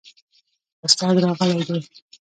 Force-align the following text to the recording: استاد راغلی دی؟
استاد 0.87 1.17
راغلی 1.25 1.63
دی؟ 1.67 1.77